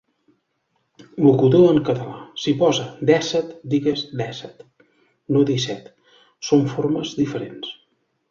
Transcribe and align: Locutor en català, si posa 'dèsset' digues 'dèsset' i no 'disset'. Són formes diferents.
Locutor 1.25 1.65
en 1.73 1.81
català, 1.89 2.15
si 2.43 2.53
posa 2.63 2.87
'dèsset' 3.09 3.53
digues 3.75 4.01
'dèsset' 4.21 4.65
i 4.65 5.37
no 5.37 5.45
'disset'. 5.51 5.93
Són 6.51 6.67
formes 6.75 7.13
diferents. 7.23 7.71